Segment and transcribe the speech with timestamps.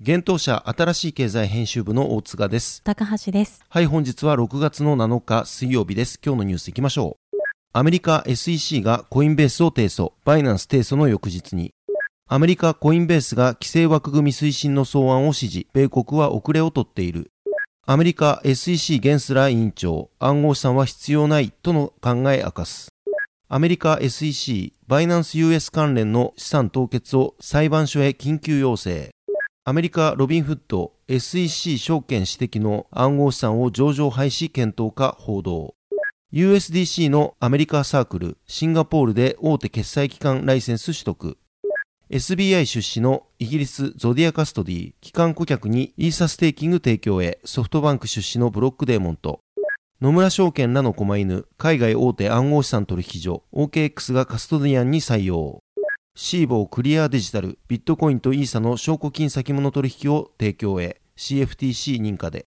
[0.00, 2.84] 現当社新しい経済編集部の大塚です。
[2.84, 3.64] 高橋です。
[3.68, 6.20] はい本日は6月の7日水曜日です。
[6.24, 7.36] 今日のニュースいきましょう。
[7.72, 10.12] アメリカ SEC がコインベースを提訴。
[10.24, 11.72] バイナンス提訴の翌日に。
[12.28, 17.32] アメリカコインベースが規制枠組み推進の草案を支持米国は遅れをとっている。
[17.84, 22.92] アメリカ SEC ゲンスラー委員長、暗号資産は必要ないとの考え明かす。
[23.48, 29.10] アメリカ SEC、バイナンス US 関連の資産凍結を裁判所へ緊急要請。
[29.68, 35.74] アメリカロビンフッド、SEC 証券指摘の暗号資産を上場廃止検討か報道。
[36.32, 41.36] USDC のアメリカサークル、シンガポールで大手決済機関ライセンス取得。
[42.08, 49.40] SBI 出資のイギリスゾディアカストディ、機関顧客にイーサステーキング提供へソフトバンク出資のブロックデーモンと、
[50.00, 55.58] 野村証券らのコマイヌ、海外大手暗号資産取引所、OKX がカストディアンに採用。
[56.20, 62.44] シーボークリアデジタル、ビットコインとイーサの証拠金先物取引を提供へ、CFTC 認可で。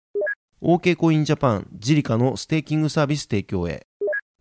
[0.61, 3.87] OK コインジャパン、ジリカのステーキングサービス提供へ。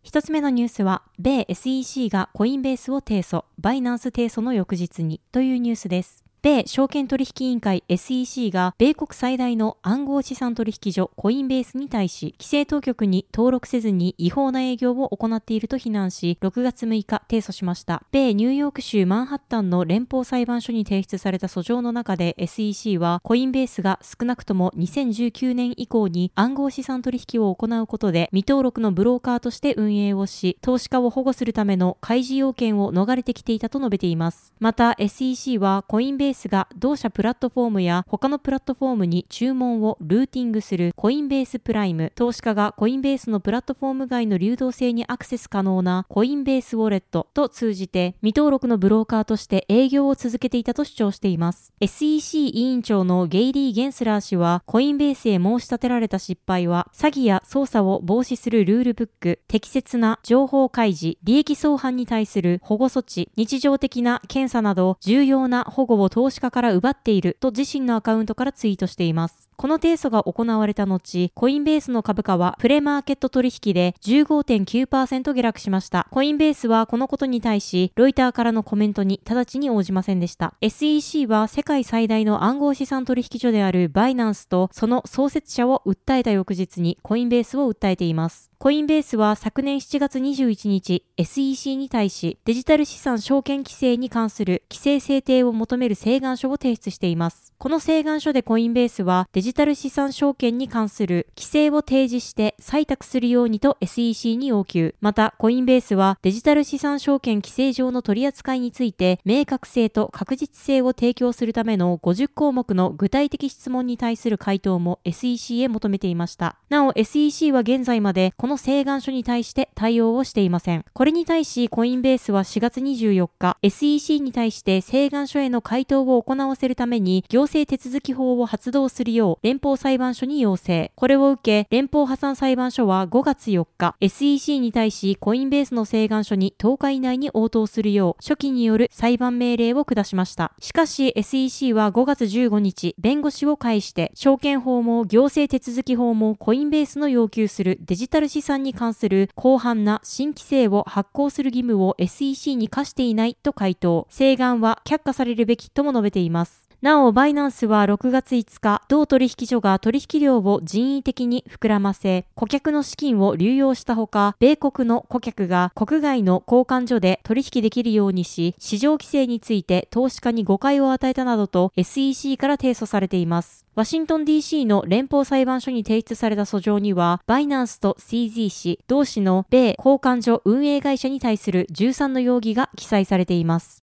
[0.02, 6.24] 一つ目のニュースは、米 SEC がコインベースを提訴、バイナンス提訴の翌日にというニュースです。
[6.42, 18.02] 米証券取引委員会 SEC が米国最大の暗号資産取引所コインベースに対し規制当局に登録せずに違法な営業を行っていると非難し6月6日提訴しました。
[18.10, 34.54] 米ニューヨーク州マンハッタンの連邦裁判所に提出された訴状の中で SEC はコインベースが少なくとも2019年以降に暗号資産取引を行うことで未登録のブローカーとして運営をし投資家を保護するための開示要件を逃れてきていたと述べています。
[34.58, 51.72] また SEC はコインベースベースが同社プラットフォームや他のプラットフォームに注文をルーティングするコインベースプライム、投資家がコインベースのプラットフォーム外の流動性にアクセス可能なコインベースウォレットと通じて未登録のブローカーとして営業を続けていたと主張しています。
[51.80, 69.49] SEC 委員長のゲイリー・ゲンスラー氏はコインベースへ申し立てられた失敗は詐欺や操作を防止するルールブック、適切な情報開示、利益相反に対する保護措置、日常的な検査など重要な保護を投資家から奪っていると自身のアカウントからツイートしています。
[69.60, 76.08] この提訴が行われた後、コインベースの株価はプレマーケット取引で15.9%下落しました。
[76.10, 80.54] コインベースはこのことに対し、ロイターからのコメントに直ちに応じませんでした。
[80.62, 88.50] SEC は世界最大の暗号資産取引所であるバイナンスとその創設者を訴えた翌日にコインベースを訴えています。
[88.56, 97.54] コインベースは昨年7月21日、SEC に対しデジタル資産証券規制に関する規制制定を求める請願書を提出しています。
[97.56, 104.94] この請願書でコインベースはデジジタル資産証券に関する規制を提示して採択するようにと SEC に要求。
[105.00, 116.54] また、コインベースはデジタル資産証券規制上の取り扱いについて明確性と確実性を提供するための50項目の具体的質問に対する回答も SEC へ求めていました。
[116.68, 120.84] なお、SEC は現在までこの請願書に対して対応をしていません。
[120.92, 130.92] これに対し、コインベースは4月24日、SEC に対して請願書への回答を行わせるために、行政手続き法を発動するよう連邦裁判所に要請。
[130.94, 140.52] これを受け、連邦破産裁判所は5月4日、SEC に対しコインベースの請願書に10日以内に応答するよう、初期による裁判命令を下しました。
[140.60, 154.06] しかし、SEC は5月15日、弁護士を介して、証券法も行政手続き法もコインベースの要求するデジタル資産に関する広範な新規制を発行する義務を SEC に課していないと回答。
[154.10, 156.59] 請願は却下されるべきとも述べています。
[156.82, 173.66] なお、バイナンスは6月5日、同取引所が取引量を人為的に膨らませ、顧客の資金を流用したほか、米国の顧客が国外の交換所で取引できるようにし、市場規制について投資家に誤解を与えたなどと SEC から提訴されています。
[173.74, 183.79] ワシントン DC の連邦裁判所に提出された訴状には、バイナンスと CZ 氏、同氏の米交換所運営会社に対する13の容疑が記載されています。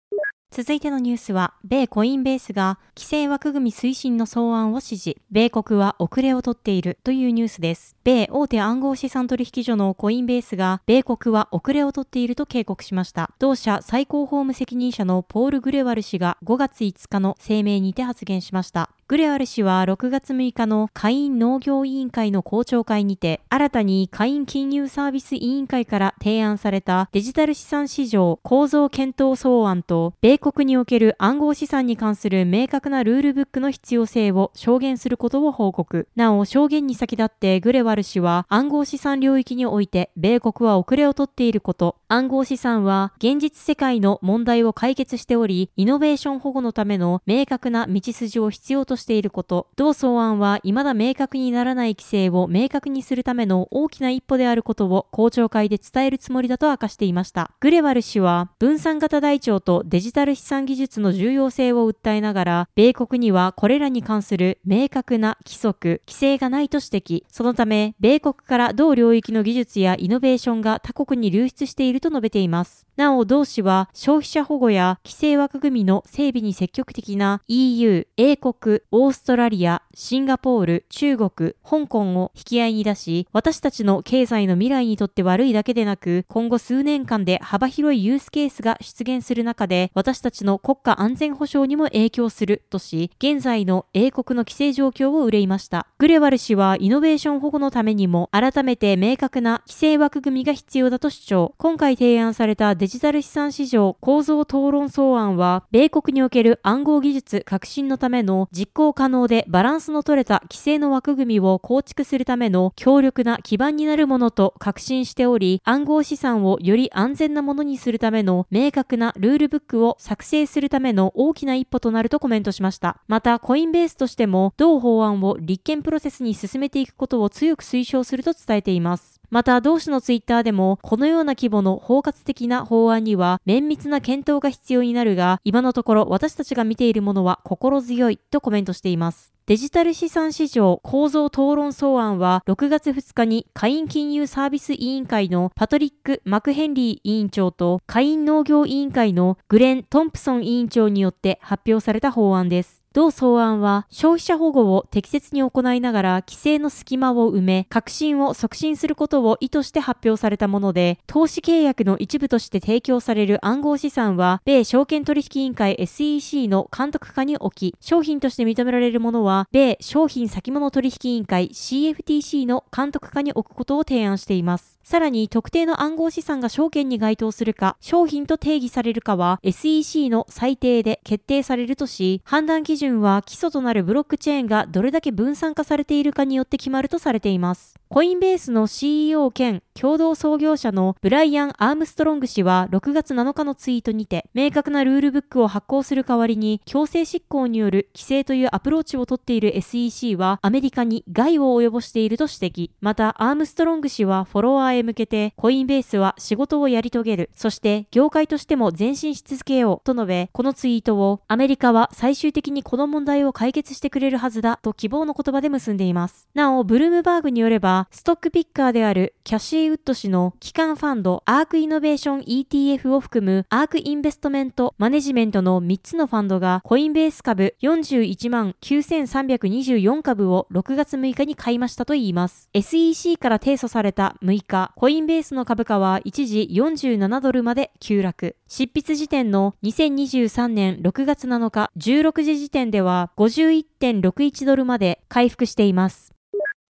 [0.55, 7.97] 続いてのニュースは、米コインベースが規制枠組み推進の草案を指示、米国は遅れをとっているというニュースです。
[8.05, 13.31] 米大手暗号資産取引所のコインベースが、米国は遅れをとっていると警告しました。
[13.37, 18.91] 同社最高法務責任者のポール・グレワル氏が5月5日の声明にて発言しました。
[19.07, 36.07] グレアル氏は6月6日の下院農業委員会の公聴会にて、新たに下院金融サービス委員会から提案されたデジタル資産市場構造検討草案と、米国における暗号資産に関する明確なルールブックの必要性を証言することを報告。
[36.15, 57.51] なお、証言に先立ってグレワル氏は暗号資産領域において米国は遅れをとっていること、暗号資産は現実世界の問題を解決しており、イノベーション保護のための明確な道筋を必要としていること、同草案は未だ明確にならない規制を明確にするための大きな一歩であることを公聴会で伝えるつもりだと明かしていました。
[57.59, 67.23] グレワル氏は分散型台帳とデジタル資産技術の重要性を訴えながら、米国にはこれらに関する明確な規則、規制がないと指摘。
[67.29, 72.85] そのため、米国から同領域の技術やイノベーションが他国に流出していると述べています。
[72.95, 95.87] なお、同氏は消費者保護や規制枠組みの整備に積極的な EU、英国、オーストラリア、シンガポール、中国、香港を引き合いに出し、私たちの経済の未来にとって悪いだけでなく、今後数年間で幅広いユースケースが出現する中で、私たちの国家安全保障にも影響するとし、現在の英国の規制状況を憂いました。
[95.97, 101.53] グレワル氏はイノベーション保護のためにも、改めて明確な規制枠組みが必要だと主張。
[101.57, 123.01] 今回提案されたデジタル資産市場構造討論草案は、米国における暗号技術革新のための実行可能でバランスの取れた規制の枠組みを構築するための強力な基盤になるものと確信しており、暗号資産をより安全なものにするための明確なルールブックを作成するための大きな一歩となるとコメントしました。
[123.07, 129.14] また、コインベースとしても、同法案を立憲プロセスに進めていくことを強く推奨すると伝えています。
[129.35, 139.33] また、同氏のツイッターでも、このような規模の包括的な法案には、綿密な検討が必要になるが、今のところ私たちが見ているものは心強いとコメントしています。
[139.45, 152.84] デジタル資産市場構造討論草案は6月2日に下院金融サービス委員会のパトリック・マクヘンリー委員長と下院農業委員会のグレン・トンプソン委員長によって発表された法案です。
[152.95, 174.79] 同草案は消費者保護を適切に行いながら規制の隙間を埋め、革新を促進することを意図して発表されたもので、投資契約の一部として提供される暗号資産は、米証券取引委員会 SEC の監督下に置き、商品として認められるものは、米商品先物取引委員会 CFTC の監督下に置くことを提案しています。
[174.85, 187.75] さらに特定の暗号資産が証券に該当するか、商品と定義されるかは SEC の裁定で決定されるとし、判断基準準は基礎となるブロックチェーンがどれだけ分散化されているかによって決まるとされています。
[187.87, 202.71] コインベースの CEO 兼共同創業者のブライアン・アームストロング氏は6月7日のツイートにて、明確なルールブックを発行する代わりに強制執行による規制というアプローチをとっている SEC はアメリカに害を及ぼしていると指摘。
[202.79, 207.29] また、アームストロング氏はフォロワーへ向けて、コインベースは仕事をやり遂げる。
[207.35, 209.85] そして、業界としても前進し続けよう。
[209.85, 214.57] と述べ、このツイートを、アメリカは最終的にこの問題を解決してくれるはずだ。
[214.61, 216.27] と希望の言葉で結んでいます。
[216.33, 232.49] なお、ブルームバーグによれば、ストックピッカーであるキャシー・ウッド氏の旗艦ファンドアークイノベーション ETF を含むアークインベストメントマネジメントの3つのファンドがコインベース株41万9324株を6月6日に買いましたといいます。
[232.53, 238.35] SEC から提訴された6日、コインベースの株価は一時47ドルまで急落。
[238.47, 246.14] 執筆時点の2023年6月7日16時時点では51.61ドルまで回復しています。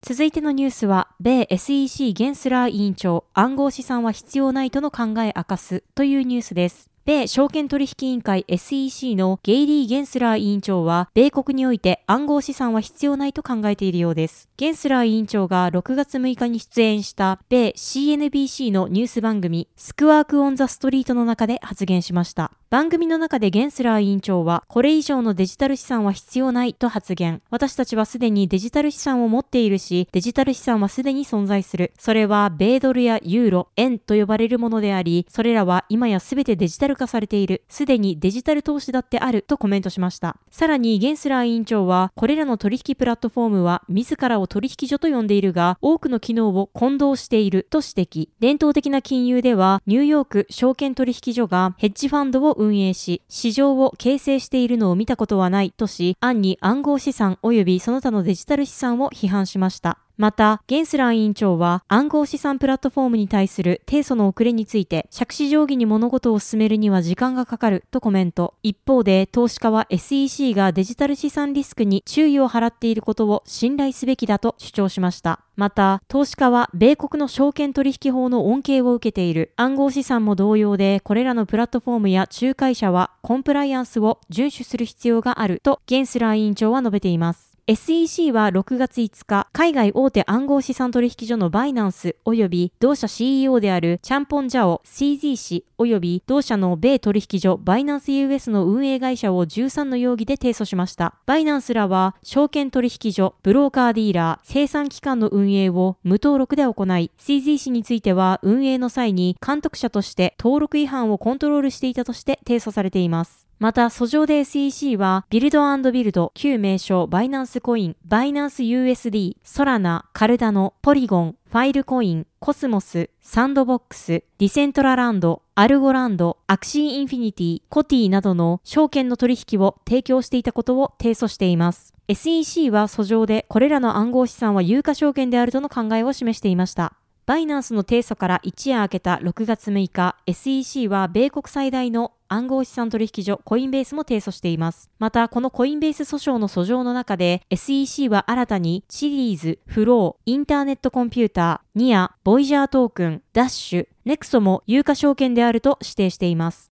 [0.08, 6.92] 続いてのニュースは、米 SEC ゲンスラー委員長、暗号資産は必要ないとの考え明かすというニュースです。
[7.06, 14.48] 米証券取引委員会 SEC のゲイリー・ゲンスラー委員長は、米国において暗号資産は必要ないと考えているようです。
[14.58, 22.52] ゲンスラー委員長が6月6日に出演した米 CNBC のニュース番組、スクワーク・オン・ザ・ストリートの中で発言しました。
[22.76, 27.42] 番組の中でゲンスラー委員長は、これ以上のデジタル資産は必要ないと発言。
[27.50, 31.94] 私たちはすでにデジタル資産を持っているし、デジタル資産はすでに存在する。
[31.98, 37.64] それは、米ドルやユーロ、円と呼ばれるものであり、それらは今やすべてデジタル化されている。
[37.70, 40.36] すでにデジタル投資だってあるとコメントしました。
[40.52, 48.28] さらに、ゲンスラー委員長は、これらの取引プラットフォームは、自らを取引所と呼んでいるが、多くの機能を混同していると指摘。
[48.42, 60.05] 伝統的な金融では、ニューヨーク証券取引所がヘッジファンドを運運営し、市場を形成しているのを見たことはないとし、暗に暗号資産及びその他のデジタル資産を批判しました。
[60.18, 68.54] また、ゲンスラー委員長は暗号資産プラットフォームに対する提訴の遅れについて、借子定規に物事を進めるには時間がかかるとコメント。
[68.64, 75.42] 一方で、投資家は SEC がデジタル資産リスクに注意を払っていることを信頼すべきだと主張しました。
[75.58, 79.52] また、投資家は米国の証券取引法の恩恵を受けている。
[79.58, 87.55] 暗号資産も同様で、これらのプラットフォームや仲介者はコンプライアンスを遵守する必要があるとゲンスラー委員長は述べています。
[87.68, 101.16] SEC は6月5日、海外大手暗号資産取引所のバイナンス及び同社 CEO であるチャンポンジャオ CZ 氏及び同社の米取引所バイナンス US の運営会社を13の容疑で提訴しました。
[101.26, 113.48] バイナンスらは証券取引所、ブローカーディーラー、生産機関の運営を無登録で行い、CZ 氏については運営の際に監督者として登録違反をコントロールしていたとして提訴されています。
[113.58, 131.94] また、訴状で SEC は、ビルドビルド、旧名称バイナンスコイン、バイナンス USD、ソラナ、カルダノ、ポリゴン、ファイルコイン、コスモス、サンドボックス、ディセントラランド、アルゴランド、アクシーインフィニティ、コティなどの証券の取引を提供していたことを提訴しています。
[132.10, 136.94] SEC は訴状でこれらの暗号資産は有価証券であるとの考えを示していました。
[137.26, 144.90] バイナンスの提訴から一夜明けた6月6日、SEC は米国最大の暗号資産取引所コインベースも提訴しています。
[145.00, 156.72] また、このコインベース訴訟の訴状の中で SEC は新たにシリーズ、フロー、インターネットコンピューター、ニア、ボイジャートークン、ダッシュ、ネクソも有価証券であると指定しています。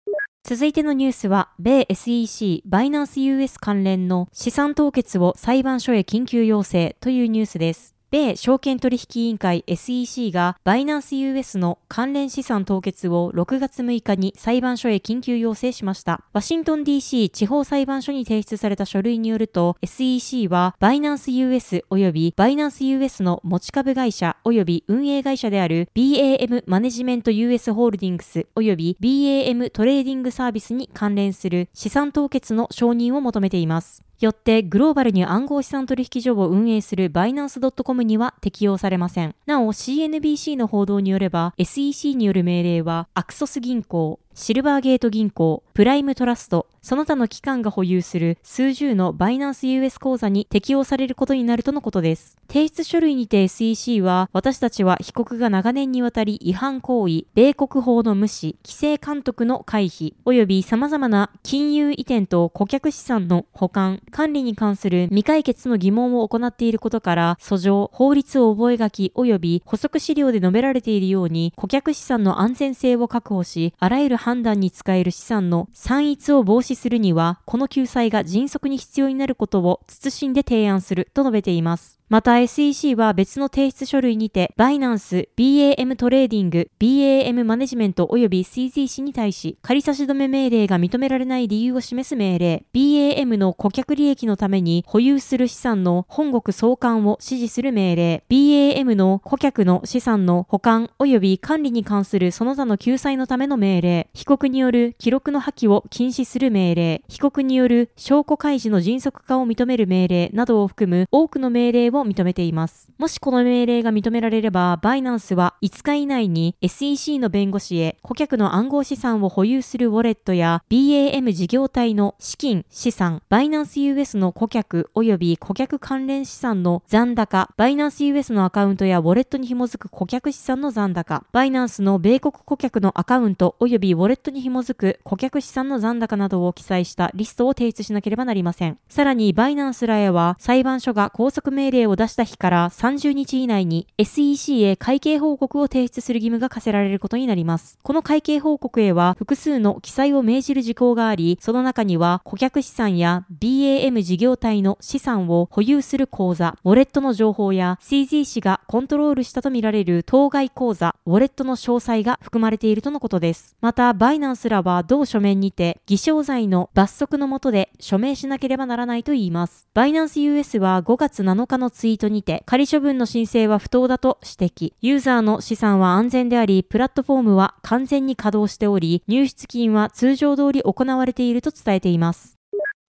[0.49, 7.96] 続いてのニュースは、米 SEC バイナンス US 関連の資産凍結を裁判所へ緊急要請というニュースです。
[8.13, 16.23] 米証券取引委員会 SEC がバイナンス US の関連資産凍結を6月6日に裁判所へ緊急要請しました。
[16.33, 34.06] ワシントン DC 地方裁判所に提出された書類によると SEC はバイナンス US 及びバイナンス US の持ち株会社及び運営会社である BAM マネジメント US ホールディングス及び BAM トレーディングサービスに関連する資産凍結の承認を求めています。
[34.21, 39.35] よってグローバルに暗号資産取引所を運営するバイナンス .com には適用されません。
[39.45, 52.37] なお CNBC の報道によれば SEC による命令はアクソス銀行、シルバーゲート銀行、プライムトラスト、その他の機関が保有する数十のバイナンス US 口座に適用されることになるとのことです。
[52.47, 68.85] 提出書類にて SEC は、私たちは被告が長年にわたり違反行為、米国法の無視、規制監督の回避、及び様々な金融移転と顧客資産の保管、管理に関する未解決の疑問を行っていることから、訴状、法律覚書
[69.17, 81.96] 及び補足資料で述べられているように、顧客資産の安全性を確保し、あらゆる判断に使える資産の散逸を防止するには、この救済が迅速に必要になることを謹んで提案すると述べています。
[82.09, 112.91] また SEC は別の提出書類にて、バイナンス、BAM トレーディング、BAM マネジメント及び CZ に対し、仮差し止め命令が認められない理由を示す命令、BAM の顧客利益のために保有する資産の本国送還を指示する命令、BAM の顧客の資産の保管及び管理に関するその他の救済のための命令、被告による記録の破棄を禁止する命令、被告による証拠開示の迅速化を認める命令などを含む多くの命令をを認めています。
[112.99, 138.79] もしこの命令が認められれば、バイナンスは5日以内に SEC の弁護士へ顧客の暗号資産を保有するウォレットや BAM 事業体の資金、資産、バイナンス US の顧客及び顧客関連資産の残高、バイナンス US のアカウントやウォレットに紐づく顧客資産の残高、バイナンスの米国顧客のアカウント及びウォレットに紐づく顧客資産の残高などを記載したリストを提出しなければなりません。
[138.89, 147.79] さらに、バイナンスらへは裁判所が拘束命令をを出した日から30日以内に SEC へ会計報告を提出する義務が課せられることになります。
[147.83, 163.57] この会計報告へは複数の記載を命じる事項があり、その中には顧客資産や BAM 事業体の資産を保有する口座、ウォレットの情報や CZ 氏がコントロールしたとみられる当該口座、ウォレットの詳細が含まれているとのことです。
[163.61, 169.67] また、バイナンスらは同書面にて、偽証罪の罰則の下で署名しなければならないといいます。
[169.75, 174.73] バイナンス US は5月7日のツイートにて、仮処分の申請は不当だと指摘。
[174.81, 182.39] ユーザーの資産は安全であり、プラットフォームは完全に稼働しており、入出金は通常通り行われていると伝えています。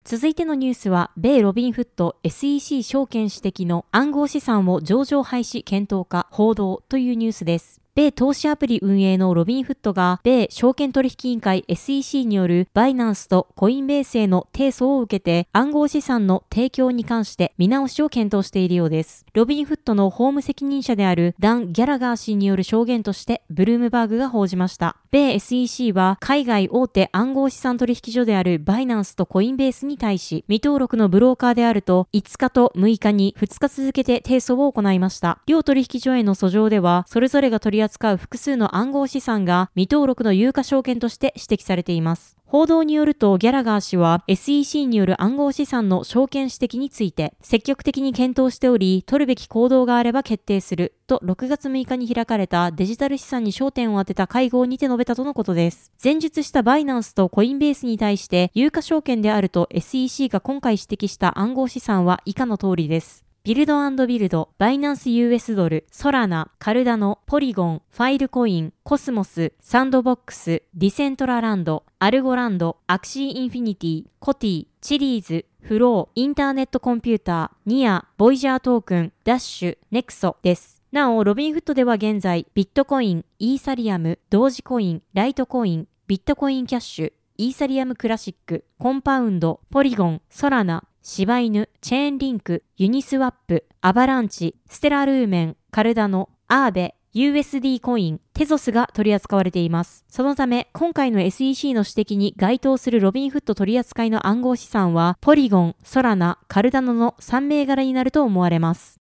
[0.06, 7.82] 続いてのニュースは、米ロビンフット SEC 証券指摘の暗号資産を上場廃止検討か報道というニュースです。
[7.98, 19.25] 米投資アプリ運営のロビンフットが、米証券取引委員会 SEC によるバイナンスとコインベースへの提訴を受けて、暗号資産の提供に関して見直しを検討しているようです。
[19.34, 24.98] ロビンフットの法務責任者であるダン・ギャラガー氏による証言として、ブルームバーグが報じました。
[25.10, 35.39] 米 SEC は、海外大手暗号資産取引所であるバイナンスとコインベースに対し、未登録のブローカーであると、5日と6日に2日続けて提訴を行いました。
[35.48, 42.38] 両取引所への訴状では、それぞれが取り扱う複数の暗号資産が未登録の有価証券として指摘されています。
[42.46, 55.91] 報道によると、ギャラガー氏は SEC による暗号資産の証券指摘について、積極的に検討しており、取るべき行動があれば決定する、と6月6日に開かれたデジタル資産に焦点を当てた会合にて述べたとのことです。
[56.01, 63.26] 前述したバイナンスとコインベースに対して、有価証券であると SEC が今回指摘した暗号資産は以下の通りです。
[63.48, 80.84] ビルドビルド、バイナンス US ドル、ソラナ、カルダノ、ポリゴン、ファイルコイン、コスモス、サンドボックス、ディセントラランド、アルゴランド、アクシーインフィニティ、コティ、チリーズ、フロー、インターネットコンピューター、ニア、ボイジャートークン、ダッシュ、ネクソです。
[80.92, 100.03] なお、ロビンフットでは現在、ビットコイン、イーサリアム、同時コイン、ライトコイン、ビットコインキャッシュ、イーサリアムクラシック、コンパウンド、ポリゴン、ソラナ、柴犬、チェーンリンク、ユニスワップ、アバランチ、ステラルーメン、カルダノ、アーベ、USD コイン、テゾスが取り扱われています。
[100.09, 109.00] そのため、今回の SEC の指摘に該当するロビンフット取扱いの暗号資産は、ポリゴン、ソラナ、カルダノの3銘柄になると思われます。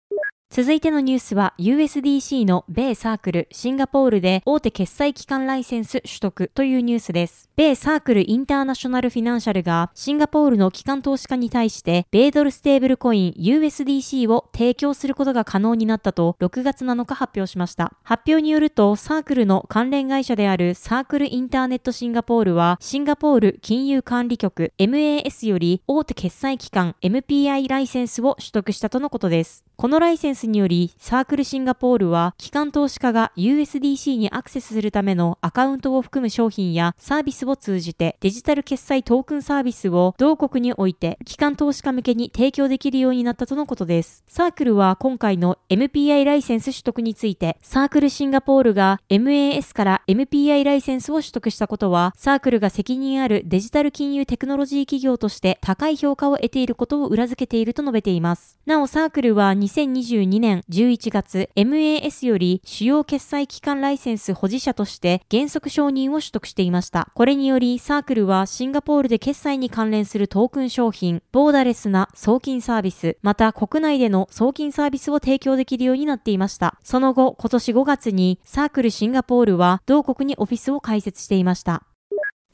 [0.56, 7.50] 続いてのニュースは USDC の米サークルシンガポールで大手決済機関ライセンス取得というニュースです。
[7.56, 17.92] 米サークルインターナショナルフィナンシャルがシンガポールの機関投資家に対して米ドルステーブルコイン USDC を提供することが可能になったと6月7日発表しました。
[18.04, 29.64] 発表によるとサークルの関連会社であるサークルインターネットシンガポールはシンガポール金融管理局 MAS より大手決済機関 MPI ライセンスを取得したとのことです。
[29.76, 44.24] このライセンスにより、サークルシンガポールは、機関投資家が USDC にアクセスするためのアカウントを含む商品やサービスを通じて、デジタル決済トークンサービスを同国において、機関投資家向けに提供できるようになったとのことです。
[44.28, 58.58] サークルは今回の MPI ライセンス取得について、サークルシンガポールが MAS から MPI ライセンスを取得したことは、サークルが責任あるデジタル金融テクノロジー企業として高い評価を得ていることを裏付けていると述べています。
[58.66, 67.10] なお、サークルは2022 2年11月、MAS より主要決済機関ライセンス保持者として原則承認を取得していました。
[67.14, 76.80] これにより、サークルはシンガポールで決済に関連するトークン商品、ボーダレスな送金サービス、また国内での送金サービスを提供できるようになっていました。
[76.84, 81.84] その後、今年5月にサークルシンガポールは同国にオフィスを開設していました。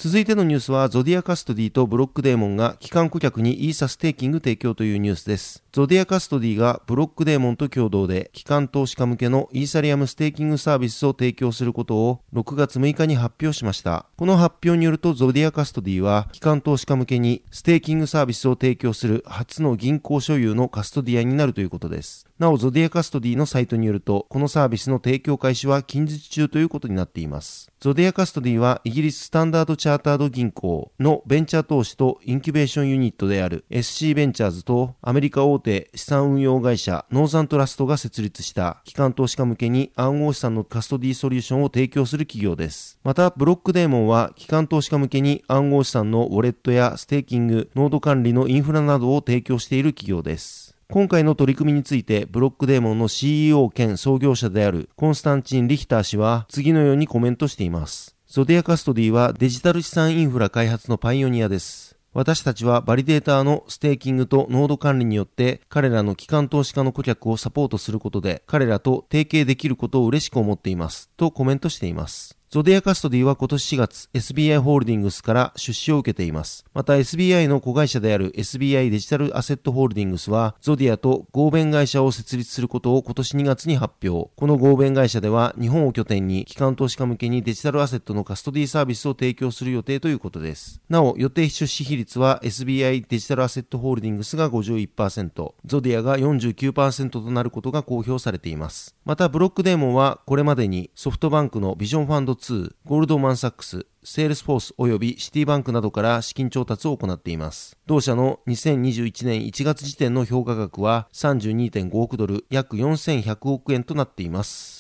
[0.01, 5.61] 続いてのニュースは、ゾディアカストディとブロックデーモンが機関顧客にイーサステーキング提供というニュースです。
[5.73, 14.05] ゾディアカストディがブロックデーモンと共同で機関投資家向けのイーサリアムステーキングサービスを提供することを6月6日に発表しました。
[14.15, 22.28] この発表によるとゾディアカストディは機関投資家向けにステーキングサービスを提供する初の銀行所有のカストディアンになるということです。
[22.39, 27.69] なお、ゾディアカストディのサイトによると、このサービスの提供開始は近日中ということになっています。
[27.81, 42.99] ゾディアカストディはイギリススタンダードチャータード銀行のベンチャー投資とインキュベーションユニットである SC ベンチャーズとアメリカ大手資産運用会社ノーザントラストが設立した機関投資家向けに暗号資産のカストディソリューションを提供する企業です。
[43.03, 50.68] また、ブロックデーモンは機関投資家向けに暗号資産のウォレットやステーキング、ノード管理のインフラなどを提供している企業です。
[50.91, 58.15] 今回の取り組みについて、ブロックデーモンの CEO 兼創業者であるコンスタンチン・リヒター氏は次のようにコメントしています。
[58.25, 61.95] ゾディアカストディはデジタル資産インフラ開発のパイオニアです。
[62.11, 72.38] 私たちはバリデーターのステーキングとノード管理によって彼らの機関投資家の顧客をサポートすることで彼らと提携できることを嬉しく思っていますとコメントしています。
[72.51, 76.65] ゾディアカストディは今年4月、SBI ホールディングスから出資を受けています。
[76.73, 84.31] また SBI の子会社である SBI デジタルアセットホールディングスは、ゾディアと合弁会社を設立することを今年2月に発表。
[84.35, 90.81] この合弁会社では、日本を拠点に機関投資家向けにデジタルアセットのカストディサービスを提供する予定ということです。
[90.89, 98.95] なお、予定出資比率は SBI デジタルアセットホールディングスが51%、ゾディアが49%となることが公表されています。
[99.05, 102.38] また、ブロックデーモンはこれまでにソフトバンクのビジョンファンド
[102.85, 107.77] ゴールドマンサックス、セールスフォース及びシティバンクなどから資金調達を行っています。
[107.85, 114.79] 同社の2021年1月時点の評価額は32.5億ドル、約4100億円となっています。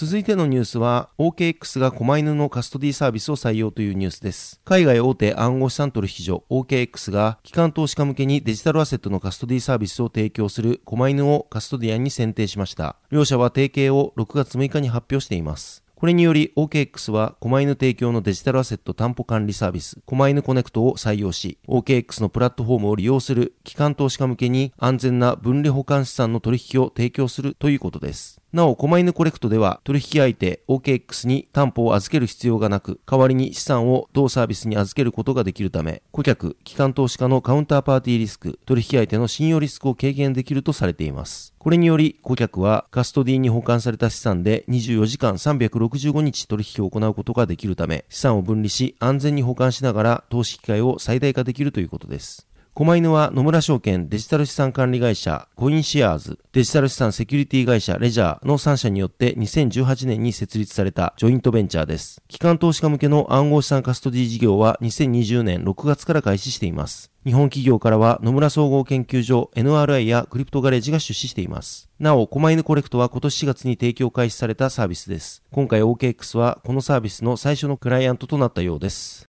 [0.00, 4.60] 続いてのニュースは OKX が狛犬のカストディサービスを採用というニュースです。
[4.64, 12.94] 海外大手暗号資産取引所 OKX が機関投資家向けにデジタルアセットのカストディサービスを提供する狛犬をカストディアンに選定しました。
[13.10, 15.82] 両社は提携を6月6日に発表しています。
[15.98, 28.40] これにより OKX は狛犬提供のデジタルアセット担保管理サービス狛犬コネクトを採用し OKX のプラットフォームを利用する機関投資家向けに安全な分離保管資産の取引を提供するということです。
[28.50, 41.54] なお、狛犬コレクトでは取引相手 OKX に担保を預ける必要がなく、代わりに資産を同サービスに預けることができるため、顧客、機関投資家のカウンターパーティーリスク、取引相手の信用リスクを軽減できるとされています。
[41.58, 52.47] これにより、顧客はカストディに保管された資産で24時間365日取引を行うことができるため、資産を分離し安全に保管しながら投資機会を最大化できるということです。
[52.78, 62.22] 狛犬は野村証券デジタル資産管理会社コインシェアーズデジタル資産セキュリティ会社レジャーの3社によって2018年に設立されたジョイントベンチャーです。
[62.28, 67.10] 機関投資家向けの暗号資産カストディ事業は2020年6月から開始しています。
[67.26, 71.90] 日本企業からは野村総合研究所 NRI やクリプトガレージが出資しています。
[71.98, 75.42] なお、狛犬コレクトは今年4月に提供開始されたサービスです。
[75.50, 79.27] 今回 OKX はこのサービスの最初のクライアントとなったようです。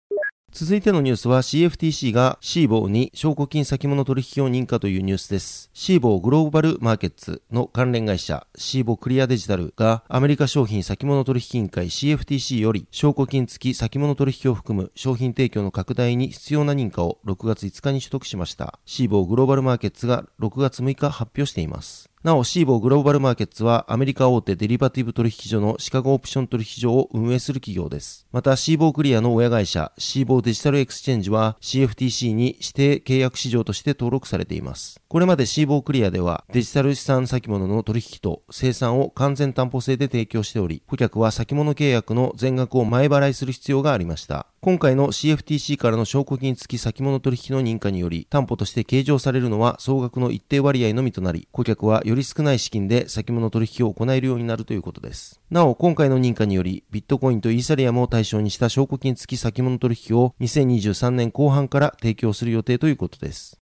[0.59, 5.69] 続いてのニュースは CFTC がシーボーに証拠金先物取引を認可というニュースです。
[5.75, 18.79] シーボーグローバルマーケッツの関連会社シーボークリアデジタルがアメリカ商品先物取引委員会 CFTC より証拠金付き先物取引を含む商品提供の拡大に必要な認可を6月5日に取得しました。
[18.87, 22.06] シーボーグローバルマーケッツが6月6日発表しています。
[22.27, 28.27] なお、シーボーグローバルマーケッツはアメリカ大手デリバティブ取引所のシカゴオプション取引所を運営する企業です。
[28.33, 35.01] また、シーボークリアの親会社、シーボーデジタルエクスチェンジは CFTC に指定契約市場として登録されています。
[35.07, 44.49] これまでシーボークリアではデジタル資産先物の取引と生産を完全担保制で提供しており、顧客は先物契約の全額を前払いする必要がありました。
[44.61, 55.41] 今回の CFTC からの証拠金付き先物取引の認可により、担保として計上されるのは総額の一定割合のみとなり、顧客はより少ない資金で先物取引を行えるようになるということです。
[55.51, 63.61] なお、今回の認可により、ビットコインとイーサリアムを対象にした証拠金付き先物取引を2023年後半から提供する予定ということです。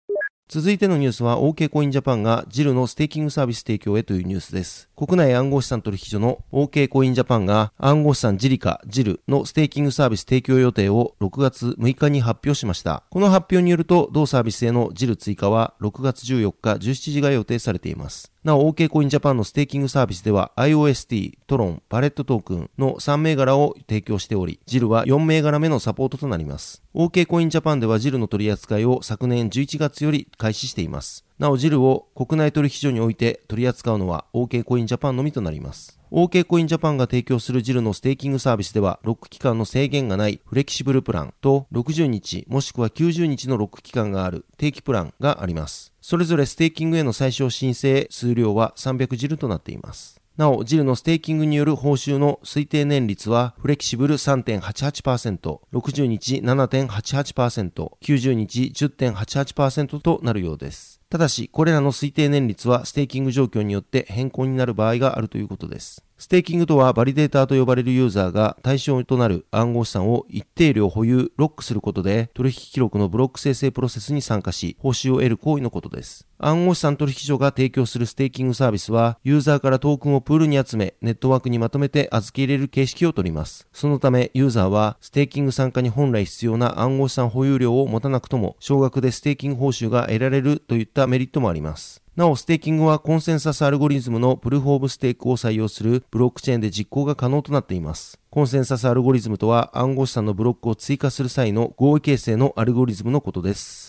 [0.52, 4.90] 続いてのニュースは OK コインジャパンがジルのステーキングサービス提供へというニュースです。
[4.96, 13.04] 国内暗号資産取引所の OK コインジャパンが暗号資産ジリカ、ジルのステーキングサービス提供予定を6月6日に発表しました。
[13.12, 18.32] この発表によると同サービスへのジル追加は6月14日17時が予定されています。
[18.50, 26.82] なお、OK コインジャパンのステーキングサービスでは IOST、トロン、パレットトークンの3銘柄を提供しており、ジルは4銘柄目のサポートとなります。
[26.96, 31.29] OK コインジャパンではジルの取り扱いを昨年11月より開始しています。
[31.40, 35.98] なお、ジルを国内取引所において取り扱うのは OK コインジャパンのみとなります。
[36.12, 45.94] OK コインジャパンが提供するジルのステーキングサービスでは、ロック期間の制限がないフレキシブルプランと60日もしくは90日のロック期間がある定期プランがあります。
[46.02, 50.20] それぞれステーキングへの最小申請数量は300ジルとなっています。
[50.36, 60.99] なお、ジルのステーキングによる報酬の推定年率は、フレキシブル3.88%、60日7.88%、90日10.88%となるようです。
[61.10, 66.06] ただし、これらの推定年率はステーキング状況によって変更になる場合があるということです。
[66.20, 76.28] ステーキングとはバリデーターと呼ばれるユーザーが対象となる暗号資産を一定量保有、ロックすることで取引記録のブロック生成プロセスに参加し報酬を得る行為のことです。
[76.38, 83.70] 暗号資産取引所が提供するステーキングサービスはユーザーからトークンをプールに集めネットワークにまとめて預け入れる形式をとります。
[83.72, 92.04] そのためユーザーはステーキング参加に本来必要な暗号資産保有量を持たなくとも少額でステーキング報酬が得られるといったメリットもあります。
[92.16, 98.20] なお、ステーキングはコンセンサスアルゴリズムのプルーフオブステークを採用するブロックチェーンで実行が可能となっています。
[98.30, 103.89] コンセンサスアルゴリズムとは暗号資産のブロックを追加する際の合意形成のアルゴリズムのことです。